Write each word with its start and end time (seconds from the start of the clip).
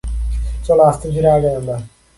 চলো 0.65 0.83
আস্তে-ধীরে 0.83 1.29
আগাই 1.31 1.53
আমরা! 1.55 1.75